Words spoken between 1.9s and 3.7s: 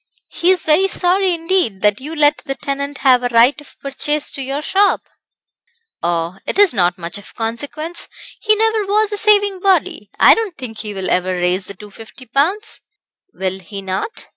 you let the tenant have a right